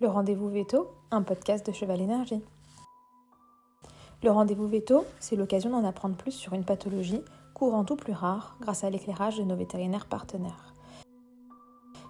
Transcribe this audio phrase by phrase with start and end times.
[0.00, 2.40] Le rendez-vous veto, un podcast de Cheval Énergie.
[4.22, 7.20] Le rendez-vous veto, c'est l'occasion d'en apprendre plus sur une pathologie
[7.52, 10.72] courante ou plus rare grâce à l'éclairage de nos vétérinaires partenaires.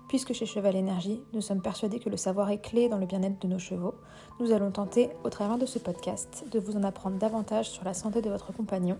[0.06, 3.40] Puisque chez Cheval Énergie, nous sommes persuadés que le savoir est clé dans le bien-être
[3.40, 3.94] de nos chevaux,
[4.38, 7.94] nous allons tenter, au travers de ce podcast, de vous en apprendre davantage sur la
[7.94, 8.98] santé de votre compagnon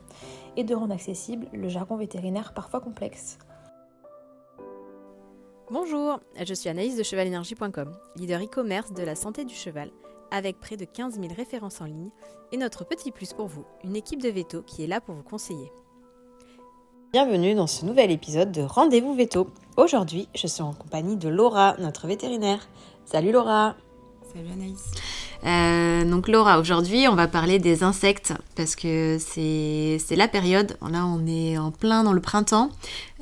[0.56, 3.38] et de rendre accessible le jargon vétérinaire parfois complexe.
[5.70, 9.90] Bonjour, je suis Anaïs de chevalenergie.com, leader e-commerce de la santé du cheval,
[10.30, 12.08] avec près de 15 000 références en ligne
[12.52, 15.22] et notre petit plus pour vous, une équipe de veto qui est là pour vous
[15.22, 15.70] conseiller.
[17.12, 19.48] Bienvenue dans ce nouvel épisode de Rendez-vous Veto.
[19.76, 22.66] Aujourd'hui, je suis en compagnie de Laura, notre vétérinaire.
[23.04, 23.76] Salut Laura
[24.32, 24.92] Salut Anaïs
[25.44, 31.06] euh, donc Laura, aujourd'hui on va parler des insectes parce que c'est la période, là
[31.06, 32.70] on est en plein dans le printemps,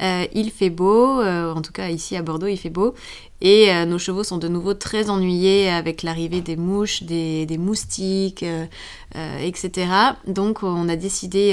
[0.01, 2.95] euh, il fait beau, euh, en tout cas ici à Bordeaux il fait beau,
[3.43, 8.47] et nos chevaux sont de nouveau très ennuyés avec l'arrivée des mouches, des, moustiques,
[9.15, 9.89] etc.
[10.27, 11.53] Donc on a décidé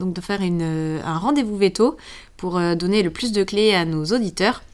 [0.00, 1.96] de faire un rendez-vous veto
[2.36, 4.64] pour donner le plus de clés à nos auditeurs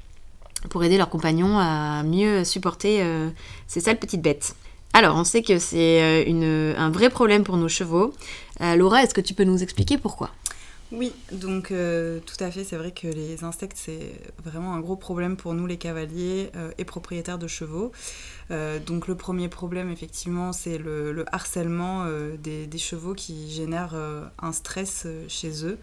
[0.71, 3.05] pour aider leurs compagnons à mieux supporter
[3.67, 4.57] ces sales petites bêtes.
[4.93, 8.13] Alors, on sait que c'est euh, un vrai problème pour nos chevaux.
[8.61, 10.31] Euh, Laura, est-ce que tu peux nous expliquer pourquoi?
[10.93, 14.97] Oui, donc euh, tout à fait, c'est vrai que les insectes, c'est vraiment un gros
[14.97, 17.93] problème pour nous les cavaliers et propriétaires de chevaux.
[18.87, 22.07] donc le premier problème, effectivement, c'est le, harcèlement
[22.39, 23.95] des, des, chevaux qui génère
[24.39, 25.79] un stress chez eux.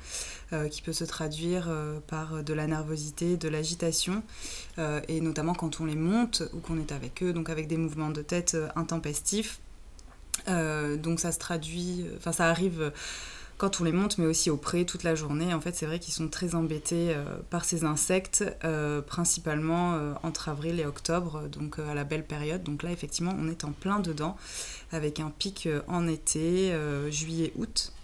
[0.54, 4.22] Euh, qui peut se traduire euh, par de la nervosité, de l'agitation,
[4.78, 7.78] euh, et notamment quand on les monte ou qu'on est avec eux, donc avec des
[7.78, 9.60] mouvements de tête intempestifs.
[10.48, 12.92] donc ça se traduit, enfin ça arrive
[13.58, 15.54] quand on les monte, mais aussi au pré toute la journée.
[15.54, 17.16] En fait, c'est vrai qu'ils sont très embêtés
[17.50, 18.44] par ces insectes,
[19.08, 22.64] principalement entre avril et octobre, donc à la belle période.
[22.64, 24.36] Donc là, effectivement, on est en plein dedans,
[24.92, 26.76] avec un pic en été,
[27.10, 27.92] juillet-août.
[27.92, 27.95] Euh,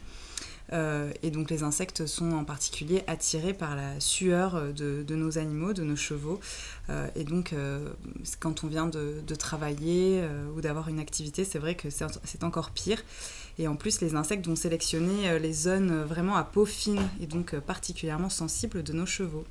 [0.72, 5.84] et donc les insectes sont en particulier attirés par la sueur de, nos animaux, de
[5.84, 6.40] nos chevaux.
[6.90, 7.90] Euh, et donc euh,
[8.40, 10.24] quand on vient de, travailler
[10.56, 13.04] ou d'avoir une activité, c'est vrai que c'est encore pire.
[13.60, 17.56] Et en plus, les insectes vont sélectionner les zones vraiment à peau fine et donc
[17.60, 19.46] particulièrement sensibles de nos chevaux.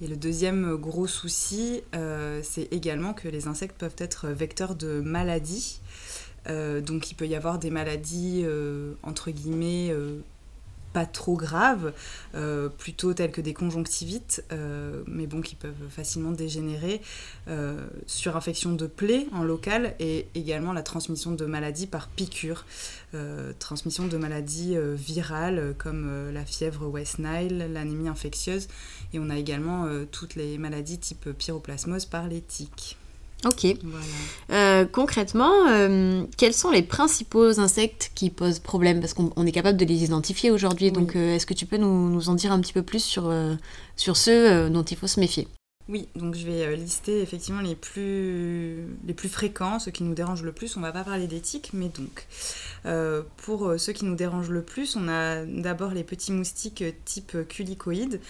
[0.00, 1.82] Et le deuxième gros souci,
[2.42, 5.80] c'est également que les insectes peuvent être vecteurs de maladies.
[6.48, 10.18] Euh, donc il peut y avoir des maladies euh, entre guillemets euh,
[10.94, 11.92] pas trop graves,
[12.78, 14.42] plutôt telles que des conjonctivites,
[15.06, 17.02] mais bon qui peuvent facilement dégénérer,
[18.06, 22.64] sur infection de plaies en local et également la transmission de maladies par piqûre,
[23.58, 28.66] transmission de maladies virales comme la fièvre West Nile, l'anémie infectieuse,
[29.12, 32.96] et on a également toutes les maladies type pyroplasmose par les tiques.
[33.44, 33.66] Ok.
[34.50, 39.00] Euh, concrètement, euh, quels sont les principaux insectes qui posent problème?
[39.00, 40.90] Parce qu'on est capable de les identifier aujourd'hui.
[40.90, 43.32] Donc, euh, est-ce que tu peux nous, nous, en dire un petit peu plus sur,
[43.96, 45.46] sur ceux dont il faut se méfier?
[45.88, 48.84] Oui, donc je vais euh, lister effectivement les plus,
[49.30, 50.76] fréquents, ceux qui nous dérangent le plus.
[50.76, 52.26] On va pas parler d'éthique, mais donc
[52.84, 56.84] euh, pour euh, ceux qui nous dérangent le plus, on a d'abord les petits moustiques
[57.06, 58.20] type culicoïdes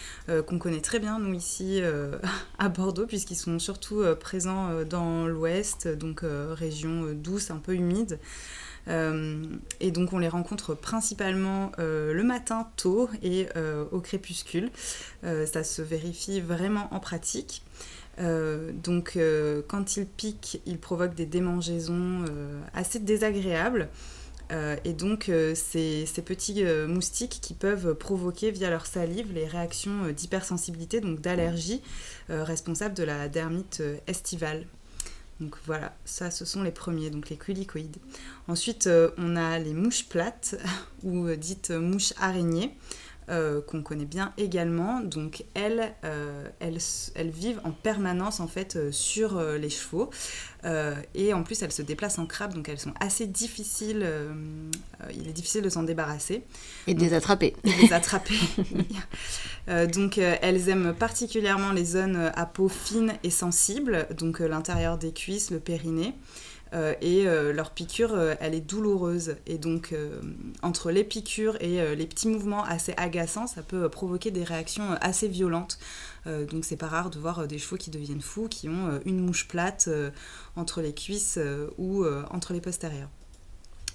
[0.46, 1.80] qu'on connaît très bien nous ici
[2.58, 8.20] à Bordeaux puisqu'ils sont surtout présents dans l'ouest, donc région douce, un peu humide.
[8.88, 9.42] Euh,
[9.80, 14.70] et donc on les rencontre principalement euh, le matin tôt et euh, au crépuscule.
[15.22, 17.62] ça se vérifie vraiment en pratique.
[18.18, 19.18] donc
[19.68, 22.24] quand ils piquent, ils provoquent des démangeaisons
[22.74, 23.88] assez désagréables.
[24.84, 31.00] et donc ces, ces, petits moustiques qui peuvent provoquer via leur salive les réactions d'hypersensibilité,
[31.00, 31.82] donc d'allergie,
[32.28, 34.66] responsables de la dermite estivale.
[35.40, 37.98] Donc voilà, ça ce sont les premiers, donc les culicoïdes.
[38.48, 40.56] Ensuite, euh, on a les mouches plates,
[41.04, 42.76] ou euh, dites mouches araignées.
[43.30, 45.00] Euh, qu'on connaît bien également.
[45.00, 45.94] Donc elles,
[46.60, 46.78] elles,
[47.14, 50.10] elles, vivent en permanence en fait sur les chevaux
[51.14, 54.06] et en plus elles se déplacent en crabe donc elles sont assez difficiles.
[55.14, 56.42] il est difficile de s'en débarrasser.
[56.86, 57.54] Et de les attraper.
[57.64, 58.34] Et de les attraper.
[59.92, 65.50] donc elles aiment particulièrement les zones à peau fine et sensible, donc l'intérieur des cuisses,
[65.50, 66.14] le périnée.
[66.74, 69.36] Euh, et euh, leur piqûre, euh, elle est douloureuse.
[69.46, 69.94] Et donc,
[70.62, 75.28] entre les piqûres et les petits mouvements assez agaçants, ça peut provoquer des réactions assez
[75.28, 75.78] violentes.
[76.26, 79.48] donc, c'est pas rare de voir des chevaux qui deviennent fous, qui ont une mouche
[79.48, 79.88] plate
[80.56, 81.38] entre les cuisses
[81.78, 83.08] ou entre les postérieurs.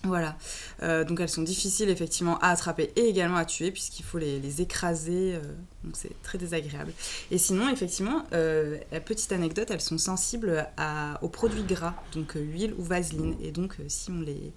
[0.06, 0.36] Voilà,
[0.82, 4.62] euh, donc elles sont difficiles effectivement à attraper et également à tuer puisqu'il faut les,
[4.62, 5.42] écraser, euh,
[5.86, 6.92] donc c'est très désagréable.
[7.32, 10.68] Et sinon, effectivement, euh, petite anecdote, elles sont sensibles
[11.22, 13.38] aux produits gras, donc huile ou vaseline.
[13.42, 14.52] Et donc si on les,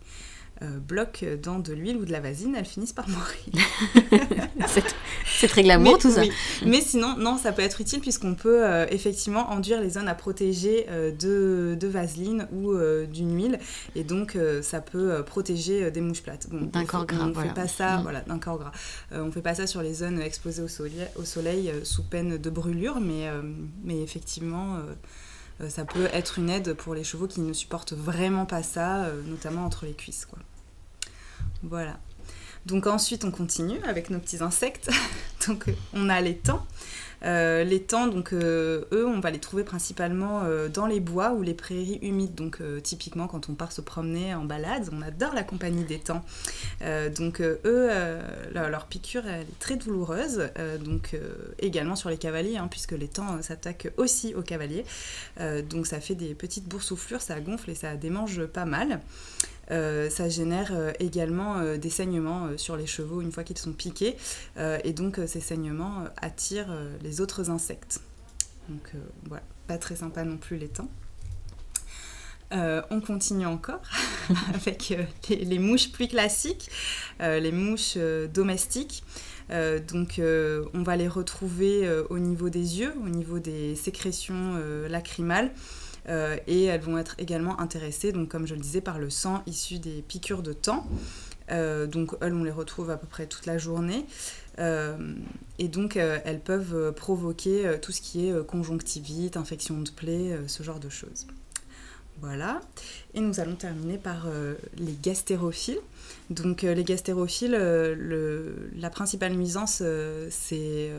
[0.63, 3.69] euh, bloquent dans de l'huile ou de la vasine, elles finissent par mourir.
[5.27, 6.23] c'est très glamour tout ça.
[6.65, 10.15] Mais sinon, non, ça peut être utile puisqu'on peut euh, effectivement enduire les zones à
[10.15, 12.75] protéger euh, de, de, vaseline ou
[13.07, 13.59] d'une huile.
[13.95, 16.49] Et donc, ça peut protéger des mouches plates.
[16.51, 17.25] d'un corps gras.
[17.25, 18.03] On ne fait pas ça, mm.
[18.03, 18.73] voilà, d'un corps gras.
[19.13, 22.51] on fait pas ça sur les zones exposées au soleil, au soleil sous peine de
[22.51, 23.31] brûlure, mais,
[23.85, 24.79] mais effectivement
[25.69, 29.65] ça peut être une aide pour les chevaux qui ne supportent vraiment pas ça, notamment
[29.65, 30.27] entre les cuisses.
[31.63, 31.99] Voilà.
[32.67, 34.91] Donc ensuite, on continue avec nos petits insectes.
[35.47, 36.67] donc on a les temps.
[37.25, 41.33] Euh, les temps, donc euh, eux, on va les trouver principalement euh, dans les bois
[41.33, 42.35] ou les prairies humides.
[42.35, 46.25] Donc typiquement, quand on part se promener en balade, on adore la compagnie des temps.
[47.17, 47.91] donc eux,
[48.55, 50.49] leur, piqûre, elle est très douloureuse.
[50.85, 51.17] donc
[51.59, 54.85] également sur les cavaliers, hein, puisque les temps s'attaquent aussi aux cavaliers.
[55.69, 59.01] donc ça fait des petites boursouflures, ça gonfle et ça démange pas mal.
[59.71, 63.73] Euh, ça génère euh, également euh, des saignements sur les chevaux une fois qu'ils sont
[63.73, 64.17] piqués.
[64.85, 68.01] et donc ces saignements attirent les autres insectes.
[68.69, 68.93] Donc
[69.27, 70.89] voilà, pas très sympa non plus les temps.
[72.53, 73.83] on continue encore
[74.55, 74.95] avec
[75.29, 76.71] les, mouches plus classiques,
[77.21, 77.97] les mouches
[78.33, 79.05] domestiques.
[79.89, 85.51] donc on va les retrouver au niveau des yeux, au niveau des sécrétions lacrymales.
[86.09, 89.43] Euh, et elles vont être également intéressées, donc comme je le disais, par le sang
[89.47, 90.87] issu des piqûres de temps.
[91.51, 94.07] Euh, donc elles, on les retrouve à peu près toute la journée.
[94.59, 95.15] Euh,
[95.59, 100.81] et donc elles peuvent provoquer tout ce qui est conjonctivite, infection de plaie, ce genre
[100.81, 101.27] de choses.
[102.21, 102.61] Voilà.
[103.15, 104.27] Et nous allons terminer par
[104.77, 105.81] les gastérophiles.
[106.29, 109.83] Donc les gastérophiles, la principale nuisance,
[110.31, 110.91] c'est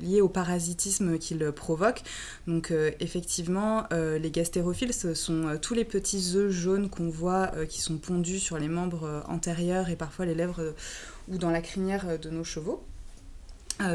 [0.00, 2.02] lié au parasitisme qu'ils provoquent.
[2.46, 7.98] Donc effectivement, les gastérophiles, ce sont tous les petits œufs jaunes qu'on voit qui sont
[7.98, 10.74] pondus sur les membres antérieurs et parfois les lèvres
[11.28, 12.82] ou dans la crinière de nos chevaux.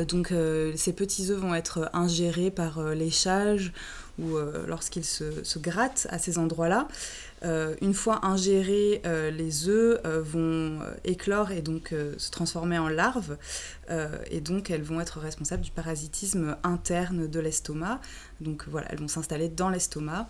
[0.07, 0.33] Donc
[0.75, 3.71] ces petits œufs vont être ingérés par l'échage
[4.19, 4.37] ou
[4.67, 6.87] lorsqu'ils se, se, grattent à ces endroits-là.
[7.43, 12.89] Euh, une fois ingérés, euh, les œufs euh, vont éclore et donc se transformer en
[12.89, 13.37] larves.
[14.29, 18.01] et donc, elles vont être responsables du parasitisme interne de l'estomac.
[18.41, 20.27] Donc, voilà, elles vont s'installer dans l'estomac.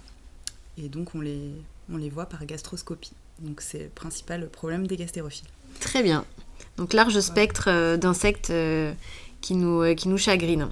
[0.77, 1.51] Et donc, on les,
[1.91, 3.13] on les voit par gastroscopie.
[3.39, 5.47] Donc, c'est le principal problème des gastérophiles.
[5.79, 6.25] Très bien.
[6.77, 8.51] Donc, large spectre d'insectes
[9.41, 10.69] qui nous, euh, qui nous chagrine.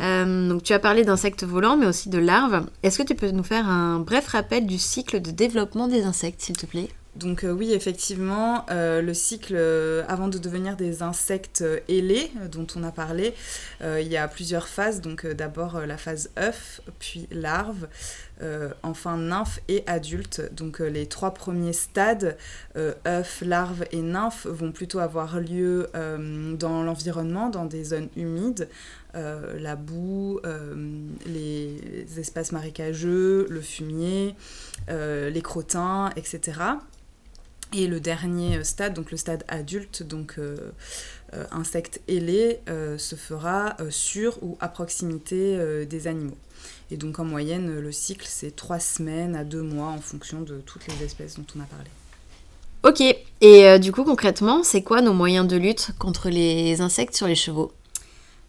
[0.00, 2.66] Euh, donc tu as parlé d'insectes volants, mais aussi de larves.
[2.82, 6.42] Est-ce que tu peux nous faire un bref rappel du cycle de développement des insectes,
[6.42, 6.88] s'il te plaît?
[7.14, 9.56] Donc euh, oui, effectivement, le cycle,
[10.08, 13.34] avant de devenir des insectes ailés, dont on a parlé,
[13.82, 15.00] il y a plusieurs phases.
[15.00, 17.88] Donc d'abord la phase œuf, puis larve,
[18.82, 20.42] enfin nymphe et adulte.
[20.52, 22.36] Donc euh, les trois premiers stades,
[22.76, 28.68] euh, œufs, larves et nymphes, vont plutôt avoir lieu dans l'environnement, dans des zones humides.
[29.14, 30.40] la boue,
[31.26, 34.34] les espaces marécageux, le fumier,
[34.88, 36.60] les crottins, etc.
[37.74, 40.38] Et le dernier stade, donc le stade adulte, donc
[41.50, 42.60] insecte ailé,
[42.98, 46.38] se fera sur ou à proximité des animaux.
[46.92, 50.60] Et donc en moyenne, le cycle, c'est trois semaines à deux mois en fonction de
[50.66, 51.88] toutes les espèces dont on a parlé.
[52.82, 53.00] Ok,
[53.40, 57.26] et euh, du coup concrètement, c'est quoi nos moyens de lutte contre les insectes sur
[57.26, 57.72] les chevaux?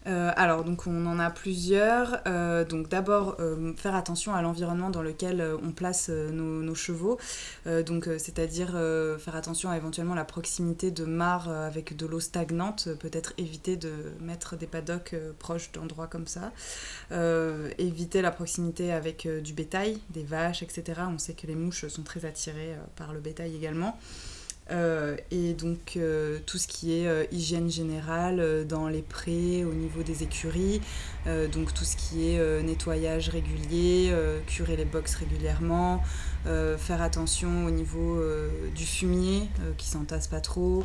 [0.06, 2.20] Euh, alors, donc on en a plusieurs.
[2.26, 7.18] Euh, donc d'abord, euh, faire attention à l'environnement dans lequel on place nos, chevaux.
[7.86, 8.70] donc, c'est-à-dire
[9.18, 12.88] faire attention à éventuellement la proximité de mares avec de l'eau stagnante.
[12.98, 16.52] Peut-être éviter de mettre des paddocks proches d'endroits comme ça.
[17.78, 21.02] éviter la proximité avec du bétail, des vaches, etc.
[21.08, 23.96] On sait que les mouches sont très attirées par le bétail également.
[24.70, 29.74] Euh, et donc euh, tout ce qui est euh, hygiène générale dans les prés, au
[29.74, 30.80] niveau des écuries,
[31.52, 34.12] donc tout ce qui est nettoyage régulier,
[34.46, 36.02] curer les box régulièrement,
[36.44, 38.22] faire attention au niveau
[38.74, 40.84] du fumier qui s'entasse pas trop,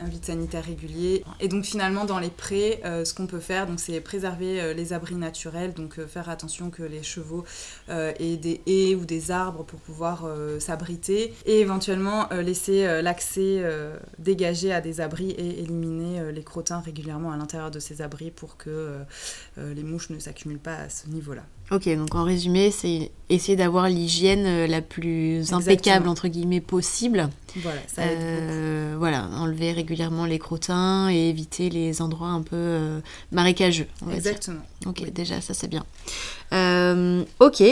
[0.00, 1.24] un vide sanitaire régulier.
[1.40, 4.74] Et donc finalement dans les prés, euh, ce qu'on peut faire, donc c'est préserver euh,
[4.74, 7.44] les abris naturels, donc euh, faire attention que les chevaux
[7.88, 13.62] aient des haies ou des arbres pour pouvoir s'abriter, et éventuellement laisser l'accès
[14.18, 18.56] dégagé à des abris et éliminer les crottins régulièrement à l'intérieur de ces abris pour
[18.56, 18.98] que
[19.56, 21.42] les mouches ne s'accumulent pas à ce niveau-là.
[21.72, 25.60] Ok, donc en résumé, c'est essayer d'avoir l'hygiène euh, la plus Exactement.
[25.72, 27.28] impeccable, entre guillemets, possible.
[27.56, 28.18] Voilà, ça aide.
[28.20, 33.00] Euh, voilà, enlever régulièrement les crottins et éviter les endroits un peu euh,
[33.32, 33.88] marécageux.
[34.02, 34.18] on va dire.
[34.18, 34.60] Exactement.
[34.86, 35.10] Ok, Oui.
[35.10, 35.84] déjà, ça c'est bien.
[36.52, 37.62] Euh, ok,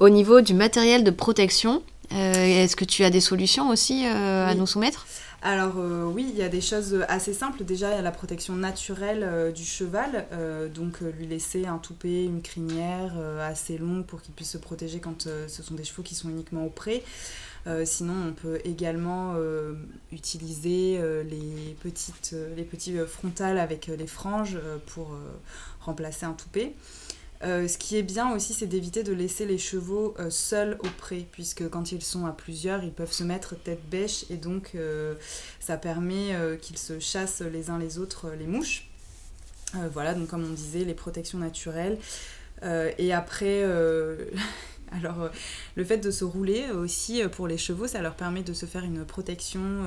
[0.00, 4.66] au niveau du matériel de protection, est-ce que tu as des solutions aussi à nous
[4.66, 5.06] soumettre?
[5.46, 7.64] Alors euh, oui, il y a des choses assez simples.
[7.64, 10.24] Déjà, il y a la protection naturelle euh, du cheval.
[10.32, 15.00] Euh, donc lui laisser un toupet, une crinière assez longue pour qu'il puisse se protéger
[15.00, 17.04] quand ce sont des chevaux qui sont uniquement au pré.
[17.84, 19.34] Sinon, on peut également
[20.12, 25.16] utiliser les, petites, les petits frontales avec les franges pour
[25.80, 26.74] remplacer un toupet.
[27.44, 30.88] Euh, ce qui est bien aussi, c'est d'éviter de laisser les chevaux euh, seuls au
[30.98, 34.72] pré, puisque quand ils sont à plusieurs, ils peuvent se mettre tête bêche et donc
[34.74, 35.14] euh,
[35.60, 38.88] ça permet qu'ils se chassent les uns les autres les mouches.
[39.92, 41.98] Voilà, donc comme on disait, les protections naturelles.
[42.62, 43.64] Et après,
[44.92, 45.30] alors
[45.74, 48.84] le fait de se rouler aussi pour les chevaux, ça leur permet de se faire
[48.84, 49.82] une protection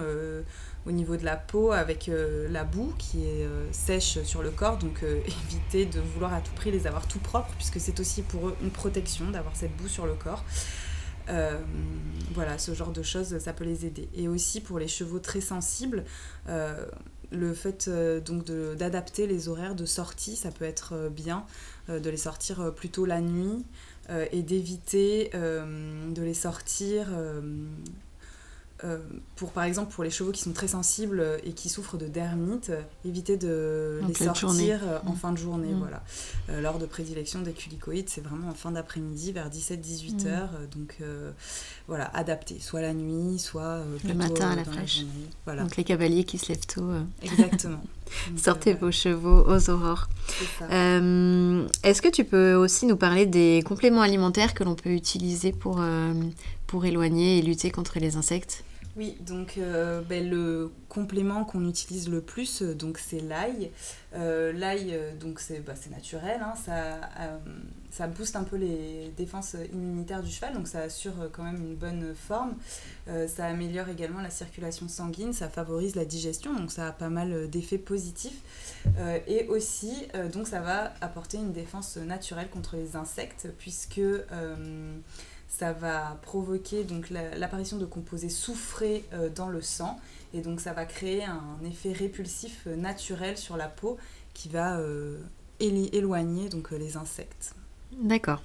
[0.88, 4.51] au niveau de la peau avec euh, la boue qui est euh, sèche sur le
[4.51, 8.00] corps, donc euh, éviter de vouloir à tout prix les avoir tout propres, puisque c'est
[8.00, 10.44] aussi pour eux une protection d'avoir cette boue sur le corps.
[12.34, 14.08] Voilà, ce genre de choses, ça peut les aider.
[14.15, 16.06] Et aussi pour les chevaux très sensibles,
[16.48, 17.89] le fait
[18.25, 18.46] donc
[18.77, 21.46] d'adapter les horaires de sortie, ça peut être bien
[21.89, 23.65] de les sortir plutôt la nuit
[24.32, 27.08] et d'éviter de les sortir
[28.84, 29.00] euh, euh,
[29.36, 32.07] pour par exemple pour les chevaux qui sont très sensibles euh, et qui souffrent de
[32.07, 34.72] dermite, euh, éviter de En les sortir journée.
[34.74, 35.72] euh, en fin de journée.
[35.74, 35.79] Mm.
[35.79, 36.03] Voilà.
[36.50, 40.27] Euh, L'heure de prédilection des culicoïdes, c'est vraiment en fin d'après-midi vers 17-18 Mm.
[40.27, 40.50] heures.
[40.55, 41.31] euh, Donc euh,
[41.88, 45.05] voilà, adapté, soit la nuit, soit euh, plutôt, matin à euh, la fraîche.
[45.46, 47.81] Voilà, Donc les cavaliers qui se lèvent tôt, euh, exactement.
[48.36, 50.08] Sortez euh, vos chevaux aux aurores.
[50.72, 55.52] Euh, Est-ce que tu peux aussi nous parler des compléments alimentaires que l'on peut utiliser
[55.52, 56.14] pour, euh,
[56.68, 58.64] pour éloigner et lutter contre les insectes?
[58.98, 63.70] Oui, donc euh, ben, le complément qu'on utilise le plus, euh, donc c'est l'ail.
[64.16, 67.00] Euh, l'ail, donc c'est bah, naturel, hein, ça,
[67.92, 71.75] ça booste un peu les défenses immunitaires du cheval, donc ça assure quand même une
[71.75, 72.56] bonne forme.
[73.27, 77.50] Ça améliore également la circulation sanguine, ça favorise la digestion, donc ça a pas mal
[77.50, 78.42] d'effets positifs.
[79.27, 84.01] Et aussi, donc ça va apporter une défense naturelle contre les insectes, puisque
[85.48, 90.00] ça va provoquer donc la- l'apparition de composés soufrés euh, dans le sang
[90.34, 93.98] et donc ça va créer un effet répulsif euh, naturel sur la peau
[94.34, 95.18] qui va euh,
[95.60, 97.56] éloigner donc les insectes.
[97.94, 98.42] D'accord.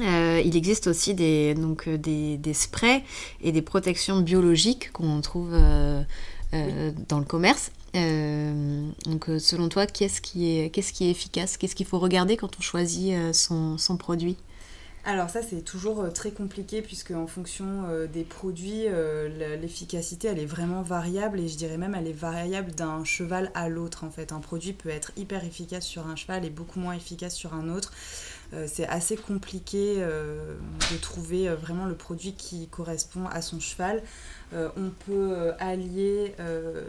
[0.00, 3.04] Euh, il existe aussi des, donc, des, des sprays
[3.42, 6.02] et des protections biologiques qu'on trouve euh,
[6.54, 7.70] euh, dans le commerce.
[7.94, 11.58] Donc, selon toi, qu'est-ce qui est, qu'est-ce qui est efficace?
[11.58, 14.38] Qu'est-ce qu'il faut regarder quand on choisit son, son produit?
[15.04, 20.28] Alors ça c'est toujours euh, très compliqué puisque en fonction euh, des produits, euh, l'efficacité
[20.28, 24.04] elle est vraiment variable et je dirais même elle est variable d'un cheval à l'autre
[24.04, 24.30] en fait.
[24.30, 27.68] Un produit peut être hyper efficace sur un cheval et beaucoup moins efficace sur un
[27.68, 27.92] autre.
[28.66, 34.02] C'est assez compliqué de trouver vraiment le produit qui correspond à son cheval.
[34.52, 36.34] On peut allier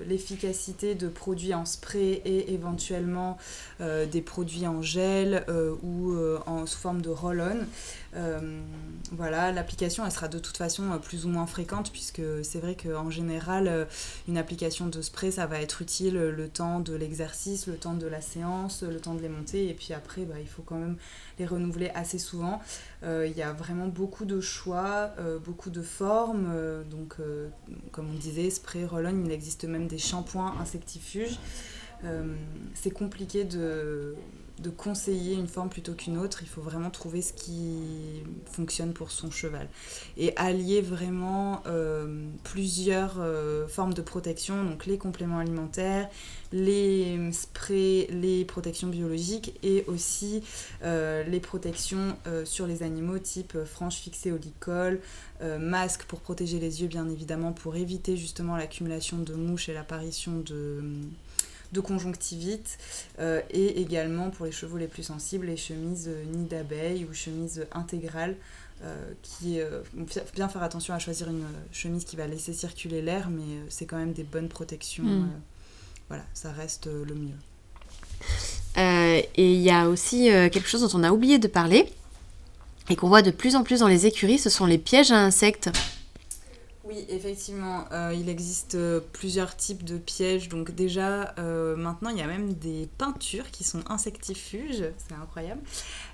[0.06, 3.38] l'efficacité de produits en spray et éventuellement
[3.80, 5.46] des produits en gel
[5.84, 6.14] ou
[6.46, 7.66] en, sous forme de roll-on.
[8.16, 8.62] Euh,
[9.12, 12.76] voilà, l'application elle sera de toute façon euh, plus ou moins fréquente puisque c'est vrai
[12.76, 13.86] qu'en général euh,
[14.28, 18.08] une application de spray ça va être utile le temps de l'exercice, le temps de
[18.08, 20.98] la séance, le temps de les monter et puis après bah, il faut quand même
[21.40, 22.62] les renouveler assez souvent.
[23.04, 25.12] Il y a vraiment beaucoup de choix,
[25.44, 26.54] beaucoup de formes,
[26.90, 27.18] donc
[27.92, 31.38] comme on disait spray, roll-on, il existe même des shampoings insectifuges.
[32.76, 34.16] C'est compliqué de,
[34.60, 36.40] de conseiller une forme plutôt qu'une autre.
[36.42, 39.68] Il faut vraiment trouver ce qui fonctionne pour son cheval.
[40.18, 46.08] Et allier vraiment euh, plusieurs euh, formes de protection, donc les compléments alimentaires,
[46.52, 50.44] les sprays, les protections biologiques et aussi
[50.84, 55.00] euh, les protections sur les animaux type franges fixées au licol,
[55.60, 60.40] masque pour protéger les yeux bien évidemment pour éviter justement l'accumulation de mouches et l'apparition
[60.40, 60.84] de
[61.74, 62.78] de conjonctivite
[63.20, 67.14] euh, et également pour les chevaux les plus sensibles les chemises euh, nid d'abeille ou
[67.14, 68.36] chemises intégrales
[68.84, 69.60] euh, qui
[69.94, 73.86] faut bien faire attention à choisir une chemise qui va laisser circuler l'air mais c'est
[73.86, 75.24] quand même des bonnes protections Mm.
[75.24, 75.38] euh,
[76.10, 77.36] voilà ça reste le mieux
[78.78, 81.86] Euh, et il y a aussi euh, quelque chose dont on a oublié de parler
[82.90, 85.18] et qu'on voit de plus en plus dans les écuries, ce sont les pièges à
[85.20, 85.70] insectes.
[86.94, 90.48] Oui, effectivement, euh, il existe euh, plusieurs types de pièges.
[90.48, 95.62] Donc déjà, euh, maintenant, il y a même des peintures qui sont insectifuges, c'est incroyable.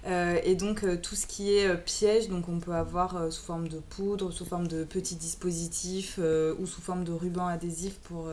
[0.08, 4.32] et donc tout ce qui est piège, donc on peut avoir sous forme de poudre,
[4.32, 6.20] sous forme de petits dispositifs
[6.60, 8.28] ou sous forme de ruban adhésif pour,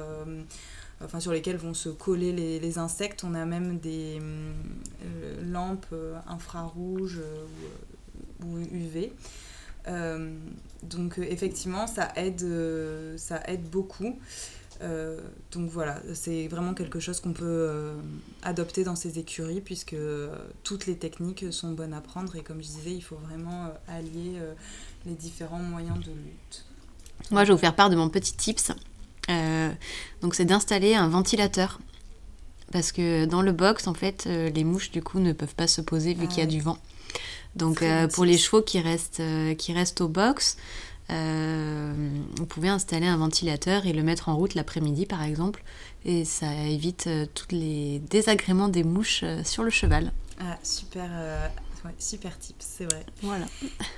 [1.02, 3.24] enfin, sur lesquels vont se coller les insectes.
[3.24, 4.20] On a même des
[5.42, 5.94] lampes
[6.28, 7.20] infrarouges
[8.44, 9.12] ou UV.
[9.88, 10.36] Euh,
[10.82, 14.18] donc euh, effectivement, ça aide, euh, ça aide beaucoup.
[15.52, 17.94] donc voilà, c'est vraiment quelque chose qu'on peut
[18.42, 19.96] adopter dans ces écuries puisque
[20.64, 24.38] toutes les techniques sont bonnes à prendre et comme je disais, il faut vraiment allier
[25.06, 26.66] les différents moyens de lutte.
[27.30, 28.72] Moi, je vais vous faire part de mon petit tips.
[30.20, 31.80] donc c'est d'installer un ventilateur
[32.70, 35.80] parce que dans le box, en fait, les mouches du coup ne peuvent pas se
[35.80, 36.76] poser vu qu'il y a du vent.
[37.56, 40.56] Donc euh, pour les chevaux qui restent, euh, qui restent au box,
[41.10, 41.92] euh,
[42.36, 45.64] vous pouvez installer un ventilateur et le mettre en route l'après-midi par exemple.
[46.04, 50.12] Et ça évite tous les désagréments des mouches sur le cheval.
[50.38, 51.10] Ah, super,
[51.98, 53.04] super tip, c'est vrai.
[53.22, 53.46] Voilà.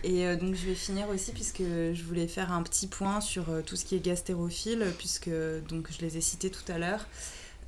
[0.04, 3.76] Et donc je vais finir aussi puisque je voulais faire un petit point sur tout
[3.76, 5.30] ce qui est gastérophile, puisque
[5.68, 7.06] donc je les ai cités tout à l'heure.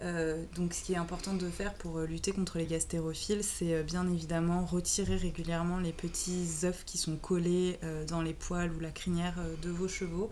[0.02, 3.74] Euh, donc ce qui est important de faire pour euh, lutter contre les gastérophiles, c'est
[3.74, 7.78] euh, bien évidemment retirer régulièrement les petits œufs qui sont collés
[8.08, 10.30] dans les poils ou la crinière de vos chevaux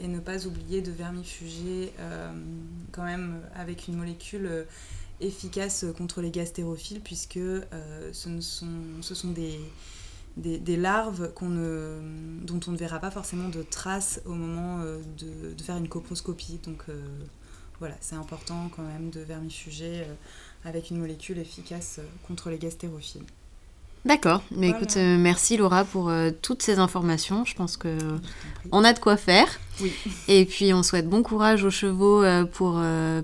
[0.00, 1.92] et ne pas oublier de vermifuger
[2.92, 4.66] quand même avec une molécule
[5.20, 7.38] efficace contre les gastérophiles puisque
[8.12, 14.84] ce, sont, des, larves dont on ne verra pas forcément de traces au moment
[15.18, 16.60] de, faire une coproscopie.
[17.82, 20.14] Voilà, c'est important quand même de vermifuger euh,
[20.64, 23.24] avec une molécule efficace euh, contre les gastérophiles.
[24.04, 26.12] D'accord, mais écoute, euh, merci Laura pour
[26.42, 27.44] toutes ces informations.
[27.44, 27.98] Je pense que
[28.70, 29.48] on a de quoi faire.
[29.80, 29.92] Oui.
[30.28, 32.80] Et puis on souhaite bon courage aux chevaux pour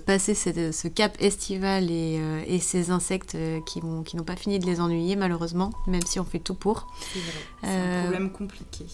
[0.06, 3.36] passer ce cap estival et, et ces insectes
[3.66, 6.86] qui n'ont qui pas fini de les ennuyer malheureusement, même si on fait tout pour.
[7.12, 8.86] C'est vrai, c'est un problème compliqué.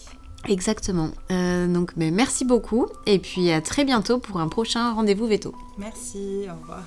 [0.47, 1.09] Exactement.
[1.31, 5.53] Euh, donc mais merci beaucoup et puis à très bientôt pour un prochain rendez-vous veto.
[5.77, 6.83] Merci, au revoir.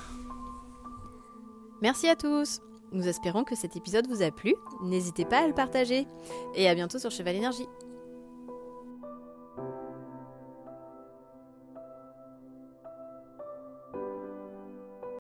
[1.82, 2.60] Merci à tous.
[2.92, 4.54] Nous espérons que cet épisode vous a plu.
[4.82, 6.06] N'hésitez pas à le partager.
[6.54, 7.66] Et à bientôt sur Cheval Énergie.